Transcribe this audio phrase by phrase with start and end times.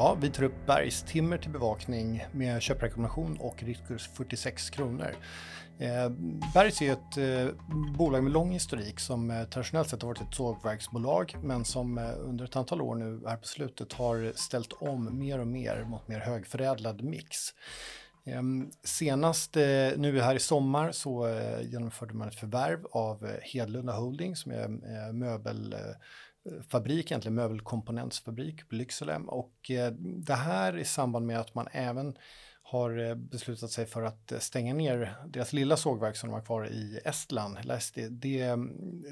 [0.00, 5.16] Ja, vi tar upp Bergstimmer till bevakning med köprekommendation och riktkurs 46 kronor.
[5.78, 6.10] Eh,
[6.54, 7.54] Bergs är ett eh,
[7.96, 12.10] bolag med lång historik som eh, traditionellt sett har varit ett sågverksbolag men som eh,
[12.18, 16.08] under ett antal år nu här på slutet har ställt om mer och mer mot
[16.08, 17.36] mer högförädlad mix.
[18.28, 23.34] Ehm, senast eh, nu här i sommar så eh, genomförde man ett förvärv av eh,
[23.42, 24.68] Hedlunda Holding som är
[25.12, 29.16] möbelfabrik, egentligen möbelkomponentsfabrik på Lycksele.
[29.26, 32.16] Och det här i samband med att man även
[32.70, 36.40] har eh, beslutat sig för att eh, stänga ner deras lilla sågverk som de har
[36.40, 37.58] kvar i Estland.
[37.94, 38.58] Det, det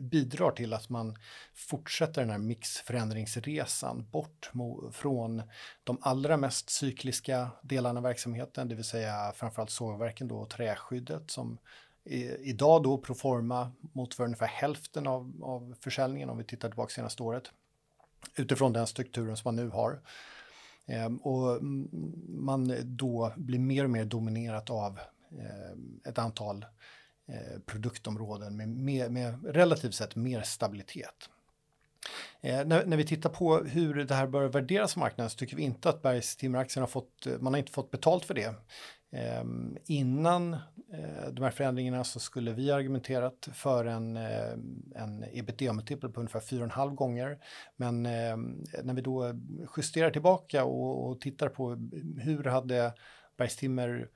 [0.00, 1.16] bidrar till att man
[1.54, 4.50] fortsätter den här mixförändringsresan bort
[4.92, 5.42] från
[5.84, 11.30] de allra mest cykliska delarna av verksamheten, det vill säga framförallt sågverken då och träskyddet
[11.30, 11.58] som
[12.40, 17.50] idag då proforma motsvarar ungefär hälften av, av försäljningen om vi tittar tillbaka senaste året
[18.36, 20.00] utifrån den strukturen som man nu har.
[20.86, 21.88] Ehm, och mm,
[22.28, 24.98] man då blir mer och mer dominerat av
[25.38, 26.64] eh, ett antal
[27.28, 31.30] eh, produktområden med, med, med relativt sett mer stabilitet.
[32.40, 35.56] Eh, när, när, vi tittar på hur det här bör värderas i marknaden så tycker
[35.56, 36.36] vi inte att Bergs
[36.76, 38.54] har fått, man har inte fått betalt för det.
[39.12, 39.44] Eh,
[39.86, 40.54] innan
[40.92, 44.52] eh, de här förändringarna så skulle vi argumenterat för en, eh,
[44.94, 47.38] en ebitda-multipel på ungefär 4,5 gånger.
[47.76, 49.32] Men ehm, när vi då
[49.76, 51.90] justerar tillbaka och, och tittar på
[52.20, 52.92] hur hade
[53.36, 54.08] Bergstimmer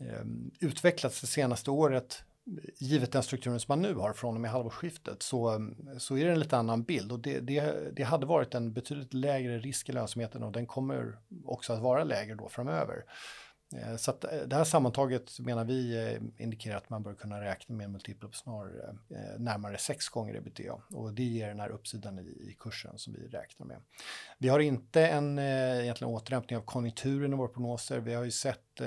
[0.00, 2.24] ehm, utvecklats det senaste året
[2.78, 6.32] givet den strukturen som man nu har från och med halvårsskiftet så, så är det
[6.32, 9.92] en lite annan bild och det, det, det hade varit en betydligt lägre risk i
[9.92, 13.04] lönsamheten och den kommer också att vara lägre då framöver.
[13.74, 17.40] Eh, så att eh, det här sammantaget menar vi eh, indikerar att man bör kunna
[17.40, 18.96] räkna med en multipel på snarare
[19.38, 23.66] närmare sex gånger ebitda och det ger den här uppsidan i kursen som vi räknar
[23.66, 23.76] med.
[24.38, 28.00] Vi har inte en egentligen återhämtning av konjunkturen i våra prognoser.
[28.00, 28.80] Vi har ju sett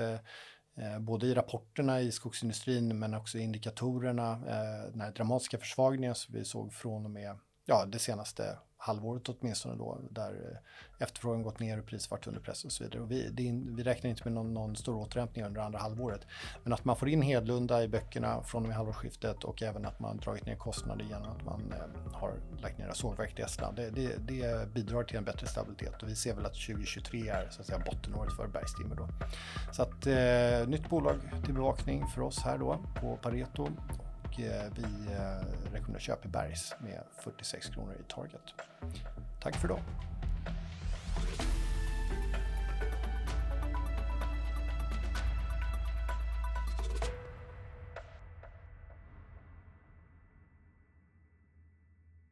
[1.00, 4.40] både i rapporterna i skogsindustrin men också i indikatorerna,
[4.92, 9.75] den här dramatiska försvagningen som vi såg från och med ja, det senaste halvåret åtminstone
[9.75, 13.01] då, där eh, efterfrågan gått ner och priset varit under press och så vidare.
[13.01, 16.22] Och vi, det, vi räknar inte med någon, någon stor återhämtning under andra halvåret.
[16.63, 20.00] Men att man får in Hedlunda i böckerna från och med halvårsskiftet och även att
[20.00, 23.75] man dragit ner kostnader genom att man eh, har lagt ner sågverk i Estland.
[23.75, 27.50] Det, det, det, bidrar till en bättre stabilitet och vi ser väl att 2023 är
[27.50, 29.07] så att säga bottenåret för Bergstimmer då.
[29.72, 31.16] Så att eh, nytt bolag
[31.46, 33.67] till bevakning för oss här då på Pareto
[34.40, 38.53] Eh, vi eh, rekommenderar köp i Bergs med 46 kronor i target.
[39.41, 39.79] Tack för idag.